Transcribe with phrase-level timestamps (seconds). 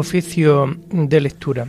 [0.00, 1.68] Oficio de lectura.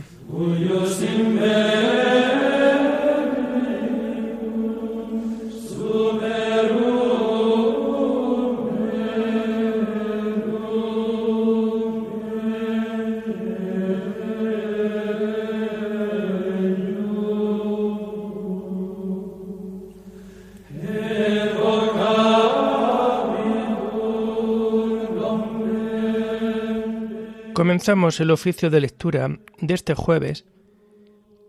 [27.82, 30.44] Comenzamos el oficio de lectura de este jueves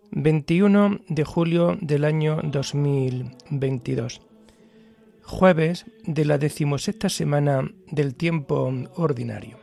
[0.09, 4.19] 21 de julio del año 2022,
[5.21, 9.59] jueves de la decimosexta semana del tiempo ordinario.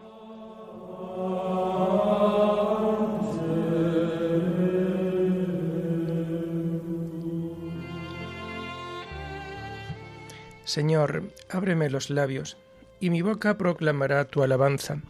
[10.63, 12.59] Señor, ábreme los labios,
[13.01, 15.03] y mi boca proclamará tu alabanza.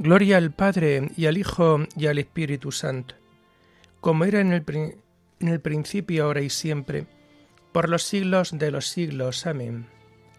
[0.00, 3.16] Gloria al Padre y al Hijo y al Espíritu Santo,
[4.00, 4.64] como era en el,
[5.40, 7.04] en el, principio, ahora y siempre,
[7.70, 9.46] por los siglos de los siglos.
[9.46, 9.84] Amén.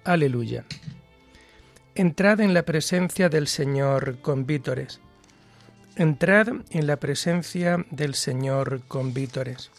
[0.04, 0.66] Aleluya.
[1.94, 5.00] Entrad en la presencia del Señor con vítores.
[5.96, 9.70] Entrad en la presencia del Señor con vítores.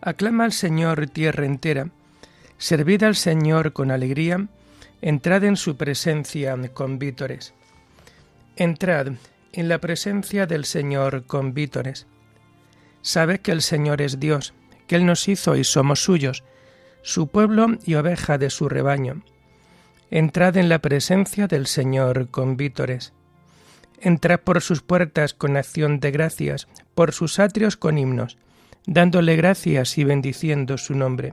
[0.00, 1.90] Aclama al Señor tierra entera,
[2.56, 4.48] servid al Señor con alegría,
[5.02, 7.54] Entrad en su presencia con vítores.
[8.56, 9.12] Entrad
[9.54, 12.06] en la presencia del Señor con vítores.
[13.00, 14.52] Sabed que el Señor es Dios,
[14.86, 16.44] que Él nos hizo y somos suyos,
[17.00, 19.22] su pueblo y oveja de su rebaño.
[20.10, 23.14] Entrad en la presencia del Señor con vítores.
[24.00, 28.36] Entrad por sus puertas con acción de gracias, por sus atrios con himnos,
[28.86, 31.32] dándole gracias y bendiciendo su nombre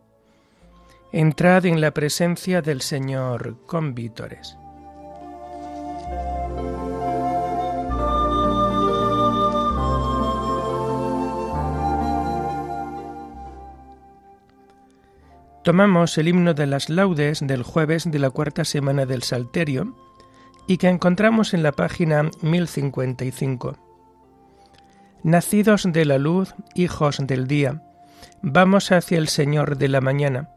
[1.13, 4.57] Entrad en la presencia del Señor con vítores.
[15.65, 19.93] Tomamos el himno de las laudes del jueves de la cuarta semana del Salterio
[20.65, 23.77] y que encontramos en la página 1055.
[25.23, 27.83] Nacidos de la luz, hijos del día,
[28.41, 30.51] vamos hacia el Señor de la mañana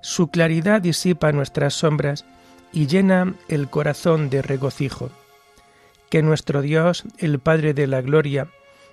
[0.00, 2.24] su claridad disipa nuestras sombras
[2.72, 5.10] y llena el corazón de regocijo.
[6.08, 8.48] Que nuestro Dios, el Padre de la Gloria,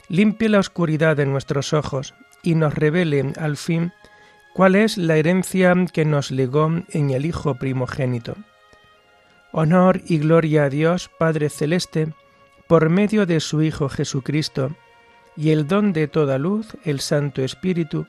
[0.09, 2.13] limpie la oscuridad de nuestros ojos
[2.43, 3.91] y nos revele al fin
[4.53, 8.35] cuál es la herencia que nos legó en el Hijo primogénito.
[9.51, 12.13] Honor y gloria a Dios Padre Celeste,
[12.67, 14.75] por medio de su Hijo Jesucristo,
[15.35, 18.07] y el don de toda luz, el Santo Espíritu,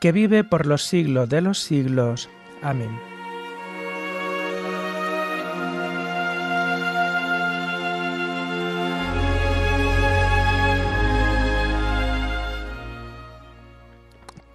[0.00, 2.28] que vive por los siglos de los siglos.
[2.62, 2.90] Amén.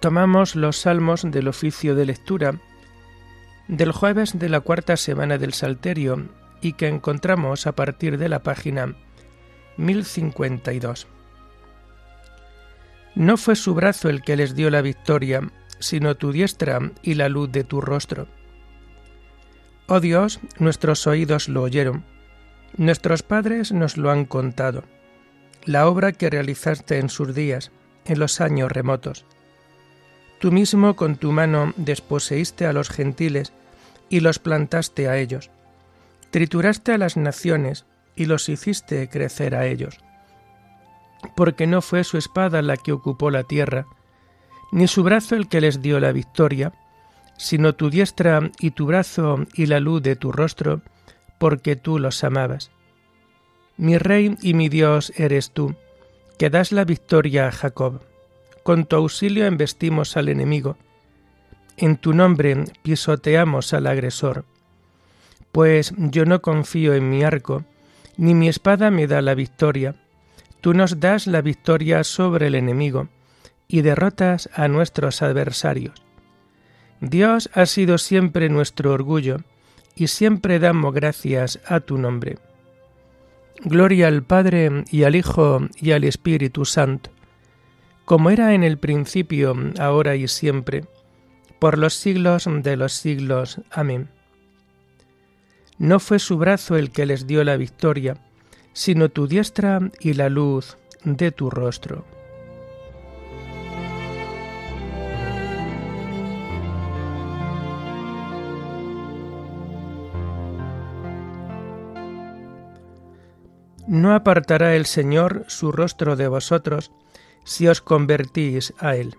[0.00, 2.60] Tomamos los salmos del oficio de lectura
[3.68, 6.28] del jueves de la cuarta semana del Salterio
[6.60, 8.94] y que encontramos a partir de la página
[9.76, 11.08] 1052.
[13.16, 15.40] No fue su brazo el que les dio la victoria,
[15.78, 18.28] sino tu diestra y la luz de tu rostro.
[19.86, 22.04] Oh Dios, nuestros oídos lo oyeron,
[22.76, 24.84] nuestros padres nos lo han contado,
[25.64, 27.72] la obra que realizaste en sus días,
[28.04, 29.24] en los años remotos.
[30.38, 33.54] Tú mismo con tu mano desposeíste a los gentiles
[34.10, 35.50] y los plantaste a ellos.
[36.30, 40.00] Trituraste a las naciones y los hiciste crecer a ellos
[41.34, 43.86] porque no fue su espada la que ocupó la tierra,
[44.72, 46.72] ni su brazo el que les dio la victoria,
[47.36, 50.80] sino tu diestra y tu brazo y la luz de tu rostro,
[51.38, 52.70] porque tú los amabas.
[53.76, 55.74] Mi rey y mi Dios eres tú,
[56.38, 58.00] que das la victoria a Jacob.
[58.62, 60.76] Con tu auxilio embestimos al enemigo.
[61.76, 64.44] En tu nombre pisoteamos al agresor.
[65.52, 67.64] Pues yo no confío en mi arco,
[68.16, 69.94] ni mi espada me da la victoria
[70.66, 73.08] Tú nos das la victoria sobre el enemigo
[73.68, 75.94] y derrotas a nuestros adversarios.
[77.00, 79.36] Dios ha sido siempre nuestro orgullo
[79.94, 82.38] y siempre damos gracias a tu nombre.
[83.60, 87.10] Gloria al Padre y al Hijo y al Espíritu Santo,
[88.04, 90.84] como era en el principio, ahora y siempre,
[91.60, 93.60] por los siglos de los siglos.
[93.70, 94.10] Amén.
[95.78, 98.16] No fue su brazo el que les dio la victoria,
[98.76, 102.04] sino tu diestra y la luz de tu rostro.
[113.86, 116.92] No apartará el Señor su rostro de vosotros
[117.44, 119.16] si os convertís a Él.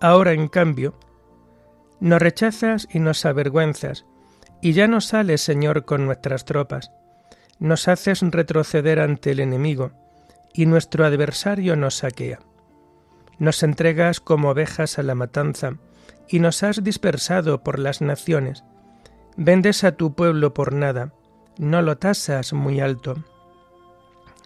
[0.00, 0.94] Ahora, en cambio,
[2.00, 4.06] nos rechazas y nos avergüenzas,
[4.62, 6.90] y ya no sales, Señor, con nuestras tropas.
[7.58, 9.92] Nos haces retroceder ante el enemigo,
[10.52, 12.40] y nuestro adversario nos saquea.
[13.38, 15.76] Nos entregas como ovejas a la matanza,
[16.28, 18.64] y nos has dispersado por las naciones.
[19.36, 21.12] Vendes a tu pueblo por nada,
[21.58, 23.16] no lo tasas muy alto.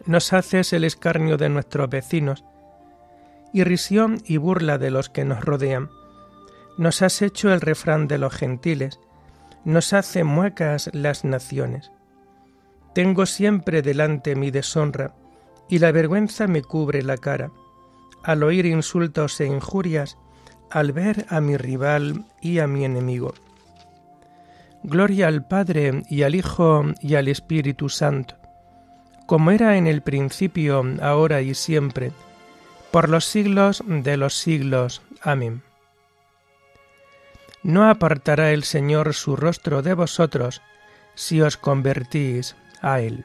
[0.06, 2.44] Nos haces el escarnio de nuestros vecinos,
[3.52, 5.90] irrisión y burla de los que nos rodean.
[6.78, 9.00] Nos has hecho el refrán de los gentiles,
[9.64, 11.90] nos hace muecas las naciones.
[12.94, 15.14] Tengo siempre delante mi deshonra,
[15.68, 17.50] y la vergüenza me cubre la cara,
[18.22, 20.18] al oír insultos e injurias,
[20.70, 23.34] al ver a mi rival y a mi enemigo.
[24.82, 28.40] Gloria al Padre y al Hijo y al Espíritu Santo
[29.30, 32.10] como era en el principio, ahora y siempre,
[32.90, 35.02] por los siglos de los siglos.
[35.22, 35.62] Amén.
[37.62, 40.62] No apartará el Señor su rostro de vosotros
[41.14, 43.24] si os convertís a Él.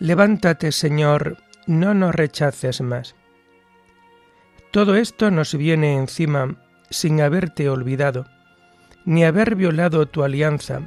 [0.00, 3.16] Levántate, Señor, no nos rechaces más.
[4.70, 6.56] Todo esto nos viene encima
[6.88, 8.26] sin haberte olvidado,
[9.04, 10.82] ni haber violado tu alianza,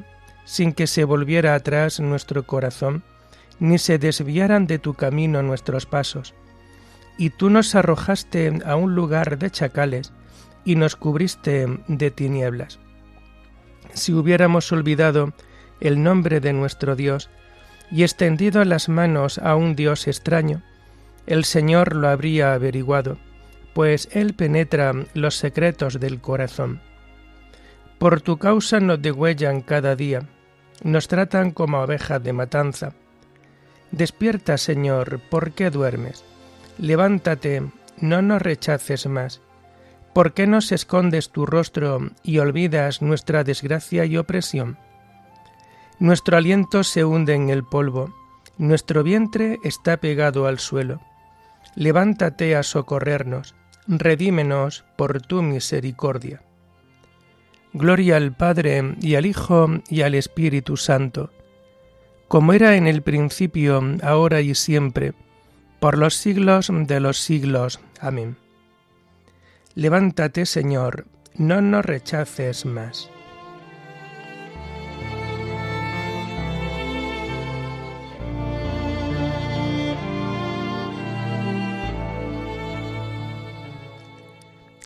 [0.46, 3.04] sin que se volviera atrás nuestro corazón,
[3.60, 6.34] ni se desviaran de tu camino nuestros pasos.
[7.18, 10.14] Y tú nos arrojaste a un lugar de chacales
[10.66, 12.80] y nos cubriste de tinieblas.
[13.94, 15.34] Si hubiéramos olvidado
[15.80, 17.30] el nombre de nuestro Dios
[17.92, 20.64] y extendido las manos a un Dios extraño,
[21.28, 23.18] el Señor lo habría averiguado
[23.74, 26.82] pues Él penetra los secretos del corazón.
[27.98, 30.28] Por tu causa nos degüellan cada día,
[30.84, 32.94] nos tratan como ovejas de matanza.
[33.92, 36.24] Despierta, Señor, ¿por qué duermes?
[36.78, 37.64] Levántate,
[38.00, 39.42] no nos rechaces más.
[40.14, 44.78] ¿Por qué nos escondes tu rostro y olvidas nuestra desgracia y opresión?
[46.00, 48.14] Nuestro aliento se hunde en el polvo,
[48.58, 51.00] nuestro vientre está pegado al suelo.
[51.76, 53.56] Levántate a socorrernos,
[53.88, 56.42] redímenos por tu misericordia.
[57.74, 61.32] Gloria al Padre y al Hijo y al Espíritu Santo,
[62.32, 65.12] como era en el principio, ahora y siempre,
[65.82, 67.82] por los siglos de los siglos.
[68.00, 68.38] Amén.
[69.76, 73.10] Levántate, Señor, no nos rechaces más.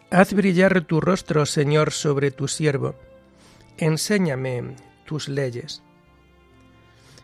[0.09, 2.95] Haz brillar tu rostro, Señor, sobre tu siervo.
[3.77, 5.84] Enséñame tus leyes.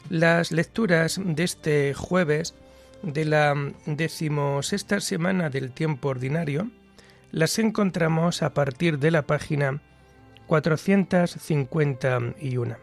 [0.10, 2.55] Las lecturas de este jueves
[3.03, 3.53] de la
[3.86, 6.70] decimosexta semana del tiempo ordinario
[7.31, 9.81] las encontramos a partir de la página
[10.48, 12.75] 451.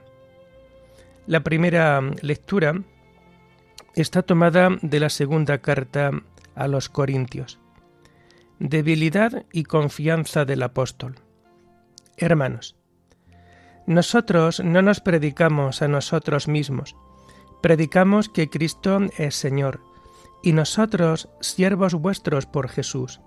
[1.26, 2.80] La primera lectura
[3.94, 6.12] está tomada de la segunda carta
[6.54, 7.58] a los Corintios
[8.58, 11.16] debilidad y confianza del apóstol.
[12.16, 12.76] Hermanos,
[13.86, 16.96] nosotros no nos predicamos a nosotros mismos,
[17.60, 19.80] predicamos que Cristo es Señor,
[20.42, 23.20] y nosotros siervos vuestros por Jesús.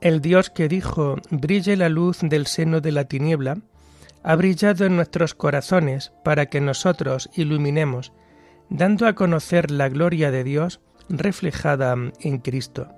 [0.00, 3.58] El Dios que dijo, brille la luz del seno de la tiniebla,
[4.22, 8.12] ha brillado en nuestros corazones para que nosotros iluminemos,
[8.68, 12.88] dando a conocer la gloria de Dios reflejada en Cristo.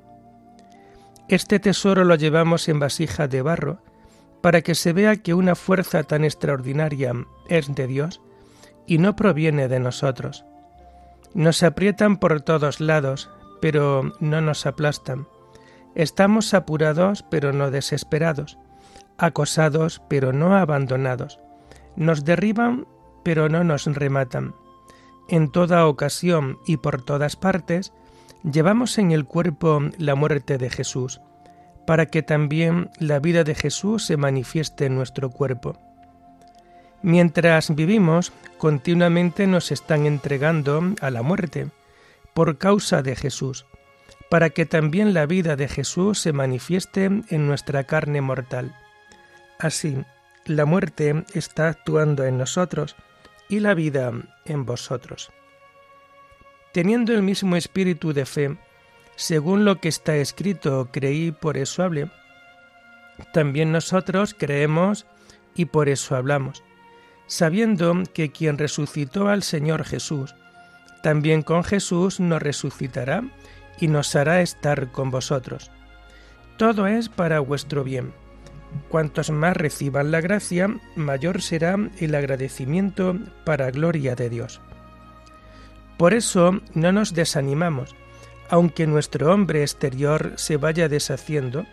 [1.29, 3.83] Este tesoro lo llevamos en vasija de barro,
[4.43, 7.13] para que se vea que una fuerza tan extraordinaria
[7.49, 8.21] es de Dios
[8.87, 10.45] y no proviene de nosotros.
[11.35, 15.27] Nos aprietan por todos lados, pero no nos aplastan.
[15.95, 18.59] Estamos apurados, pero no desesperados,
[19.19, 21.39] acosados, pero no abandonados.
[21.97, 22.87] Nos derriban,
[23.23, 24.55] pero no nos rematan.
[25.29, 27.93] En toda ocasión y por todas partes,
[28.43, 31.21] llevamos en el cuerpo la muerte de Jesús,
[31.87, 35.79] para que también la vida de Jesús se manifieste en nuestro cuerpo.
[37.03, 41.69] Mientras vivimos, continuamente nos están entregando a la muerte,
[42.33, 43.67] por causa de Jesús,
[44.31, 48.75] para que también la vida de Jesús se manifieste en nuestra carne mortal.
[49.59, 50.05] Así,
[50.47, 52.97] la muerte está actuando en nosotros
[53.49, 54.13] y la vida
[54.45, 55.31] en vosotros.
[56.73, 58.57] Teniendo el mismo espíritu de fe,
[59.17, 62.11] según lo que está escrito, creí, por eso hablé.
[63.33, 65.05] También nosotros creemos
[65.55, 66.63] y por eso hablamos,
[67.27, 70.35] sabiendo que quien resucitó al Señor Jesús,
[71.03, 73.25] también con Jesús nos resucitará
[73.79, 75.71] y nos hará estar con vosotros.
[76.57, 78.13] Todo es para vuestro bien.
[78.89, 84.61] Cuantos más reciban la gracia, mayor será el agradecimiento para gloria de Dios.
[85.99, 87.95] Por eso no nos desanimamos,
[88.49, 91.67] aunque nuestro hombre exterior se vaya deshaciendo,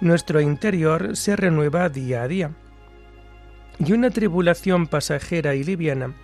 [0.00, 2.50] nuestro interior se renueva día a día.
[3.78, 6.14] Y una tribulación pasajera y liviana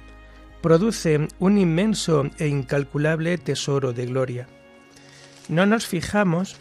[0.61, 4.47] produce un inmenso e incalculable tesoro de gloria.
[5.49, 6.57] No nos fijamos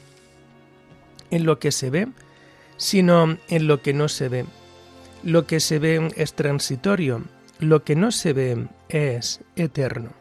[1.32, 2.08] en lo que se ve,
[2.78, 4.46] sino en lo que no se ve.
[5.24, 7.24] Lo que se ve es transitorio,
[7.60, 10.19] lo que no se ve es eterno.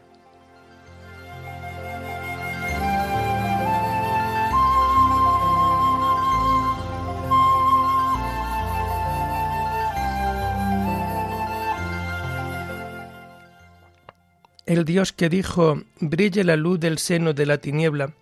[14.69, 18.13] El Dios que dijo, brille la luz del seno de la tiniebla,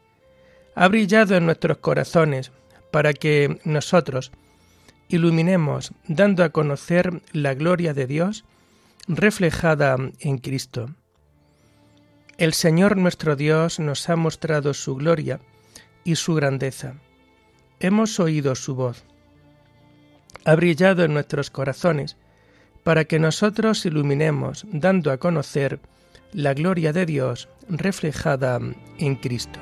[0.75, 2.53] ha brillado en nuestros corazones
[2.89, 4.31] para que nosotros
[5.09, 8.45] iluminemos dando a conocer la gloria de Dios
[9.09, 10.89] reflejada en Cristo.
[12.37, 15.41] El Señor nuestro Dios nos ha mostrado su gloria
[16.05, 16.93] y su grandeza.
[17.81, 19.03] Hemos oído su voz.
[20.45, 22.15] Ha brillado en nuestros corazones
[22.85, 25.81] para que nosotros iluminemos dando a conocer
[26.33, 28.59] la gloria de Dios reflejada
[28.99, 29.59] en Cristo.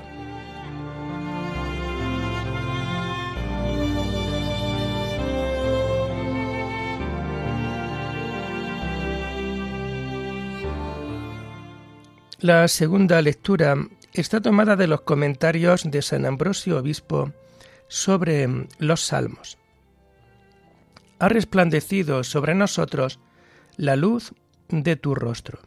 [12.41, 13.75] La segunda lectura
[14.13, 17.31] está tomada de los comentarios de San Ambrosio Obispo
[17.87, 19.57] sobre los Salmos.
[21.17, 23.19] Ha resplandecido sobre nosotros
[23.77, 24.33] la luz
[24.69, 25.59] de tu rostro.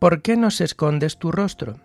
[0.00, 1.78] ¿Por qué nos escondes tu rostro?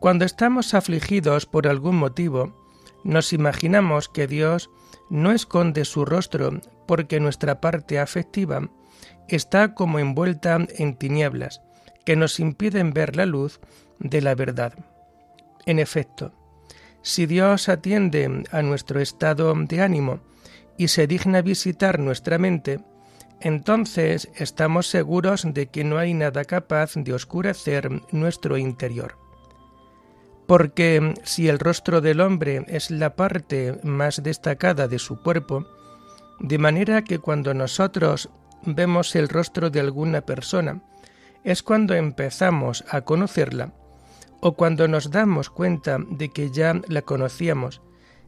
[0.00, 2.56] Cuando estamos afligidos por algún motivo,
[3.04, 4.70] nos imaginamos que Dios
[5.10, 8.70] no esconde su rostro porque nuestra parte afectiva
[9.28, 11.60] está como envuelta en tinieblas
[12.06, 13.60] que nos impiden ver la luz
[13.98, 14.72] de la verdad.
[15.66, 16.32] En efecto,
[17.02, 20.20] si Dios atiende a nuestro estado de ánimo
[20.78, 22.80] y se digna visitar nuestra mente,
[23.42, 29.16] entonces estamos seguros de que no hay nada capaz de oscurecer nuestro interior.
[30.46, 35.66] Porque si el rostro del hombre es la parte más destacada de su cuerpo,
[36.38, 38.28] de manera que cuando nosotros
[38.64, 40.82] vemos el rostro de alguna persona,
[41.44, 43.72] es cuando empezamos a conocerla
[44.40, 47.82] o cuando nos damos cuenta de que ya la conocíamos,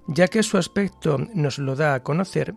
[0.09, 2.55] ya que su aspecto nos lo da a conocer,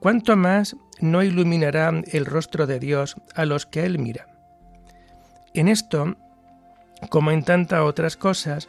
[0.00, 4.26] ¿cuánto más no iluminará el rostro de Dios a los que Él mira?
[5.54, 6.16] En esto,
[7.10, 8.68] como en tantas otras cosas,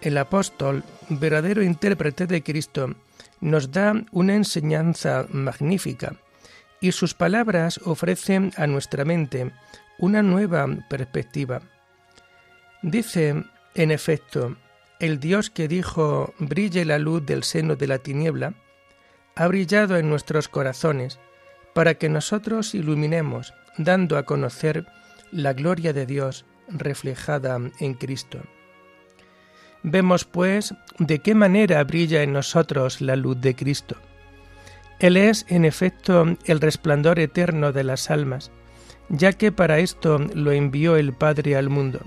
[0.00, 2.94] el apóstol, verdadero intérprete de Cristo,
[3.40, 6.14] nos da una enseñanza magnífica,
[6.80, 9.50] y sus palabras ofrecen a nuestra mente
[9.98, 11.60] una nueva perspectiva.
[12.82, 13.44] Dice,
[13.74, 14.56] en efecto,
[15.00, 18.54] el Dios que dijo brille la luz del seno de la tiniebla,
[19.34, 21.18] ha brillado en nuestros corazones,
[21.78, 24.84] para que nosotros iluminemos, dando a conocer
[25.30, 28.40] la gloria de Dios reflejada en Cristo.
[29.84, 33.94] Vemos, pues, de qué manera brilla en nosotros la luz de Cristo.
[34.98, 38.50] Él es, en efecto, el resplandor eterno de las almas,
[39.08, 42.00] ya que para esto lo envió el Padre al mundo,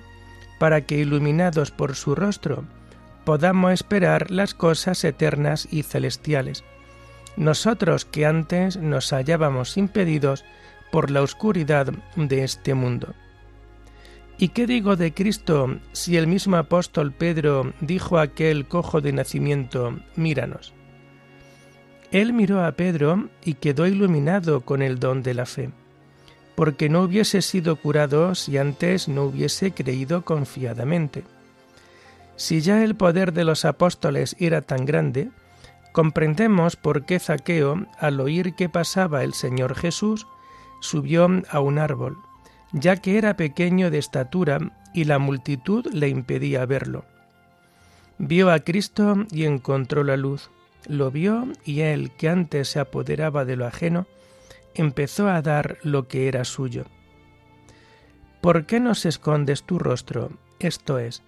[0.59, 2.65] para que, iluminados por su rostro,
[3.23, 6.65] podamos esperar las cosas eternas y celestiales
[7.37, 10.43] nosotros que antes nos hallábamos impedidos
[10.91, 13.13] por la oscuridad de este mundo.
[14.37, 19.13] ¿Y qué digo de Cristo si el mismo apóstol Pedro dijo a aquel cojo de
[19.13, 20.73] nacimiento, míranos?
[22.11, 25.69] Él miró a Pedro y quedó iluminado con el don de la fe,
[26.55, 31.23] porque no hubiese sido curado si antes no hubiese creído confiadamente.
[32.35, 35.29] Si ya el poder de los apóstoles era tan grande,
[35.91, 40.27] comprendemos por qué Zaqueo, al oír que pasaba el Señor Jesús,
[40.79, 42.17] subió a un árbol,
[42.71, 44.59] ya que era pequeño de estatura
[44.93, 47.05] y la multitud le impedía verlo.
[48.17, 50.49] Vio a Cristo y encontró la luz.
[50.87, 54.07] Lo vio y él, que antes se apoderaba de lo ajeno,
[54.73, 56.85] empezó a dar lo que era suyo.
[58.41, 60.31] ¿Por qué nos escondes tu rostro?
[60.59, 61.23] Esto es,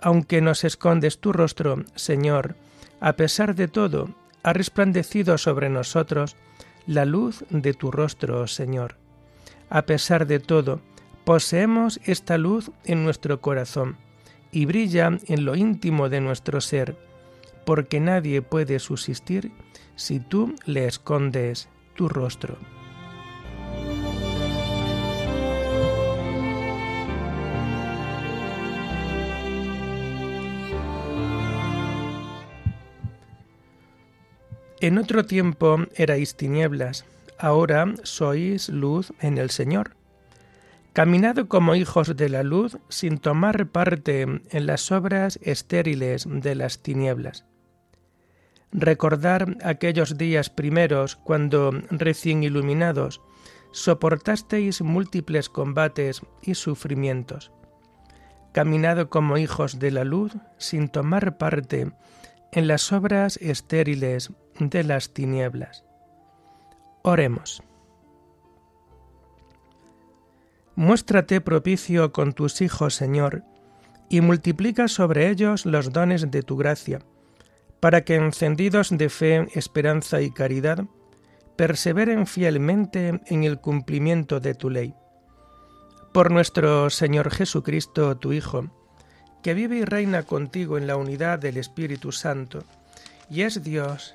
[0.00, 2.56] aunque nos escondes tu rostro, Señor,
[3.00, 4.08] a pesar de todo,
[4.42, 6.36] ha resplandecido sobre nosotros
[6.86, 8.96] la luz de tu rostro, Señor.
[9.68, 10.80] A pesar de todo,
[11.24, 13.96] poseemos esta luz en nuestro corazón
[14.52, 16.96] y brilla en lo íntimo de nuestro ser,
[17.64, 19.52] porque nadie puede subsistir
[19.96, 22.56] si tú le escondes tu rostro.
[34.80, 37.06] En otro tiempo erais tinieblas,
[37.38, 39.96] ahora sois luz en el Señor.
[40.92, 46.82] Caminad como hijos de la luz sin tomar parte en las obras estériles de las
[46.82, 47.46] tinieblas.
[48.70, 53.22] Recordar aquellos días primeros cuando, recién iluminados,
[53.72, 57.50] soportasteis múltiples combates y sufrimientos.
[58.52, 61.92] Caminad como hijos de la luz sin tomar parte
[62.52, 65.84] en las obras estériles de las tinieblas.
[67.02, 67.62] Oremos.
[70.74, 73.44] Muéstrate propicio con tus hijos, Señor,
[74.08, 77.00] y multiplica sobre ellos los dones de tu gracia,
[77.80, 80.84] para que encendidos de fe, esperanza y caridad,
[81.56, 84.94] perseveren fielmente en el cumplimiento de tu ley.
[86.12, 88.68] Por nuestro Señor Jesucristo, tu Hijo,
[89.42, 92.64] que vive y reina contigo en la unidad del Espíritu Santo,
[93.30, 94.14] y es Dios